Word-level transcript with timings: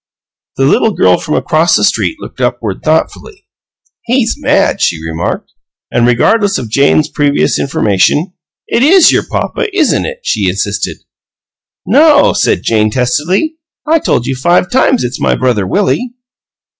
The 0.57 0.65
little 0.65 0.93
girl 0.95 1.19
from 1.19 1.35
across 1.35 1.75
the 1.75 1.83
street 1.83 2.17
looked 2.19 2.41
upward 2.41 2.81
thoughtfully. 2.81 3.45
"He's 4.05 4.33
mad," 4.35 4.81
she 4.81 4.99
remarked, 5.07 5.51
and, 5.91 6.07
regardless 6.07 6.57
of 6.57 6.71
Jane's 6.71 7.07
previous 7.07 7.59
information, 7.59 8.33
"It 8.67 8.81
IS 8.81 9.11
your 9.11 9.21
papa, 9.21 9.65
isn't 9.77 10.05
it?" 10.07 10.21
she 10.23 10.49
insisted. 10.49 10.97
"No!" 11.85 12.33
said 12.33 12.63
Jane, 12.63 12.89
testily. 12.89 13.57
"I 13.87 13.99
told 13.99 14.25
you 14.25 14.35
five 14.35 14.71
times 14.71 15.03
it's 15.03 15.19
my 15.21 15.35
brother 15.35 15.67
Willie." 15.67 16.15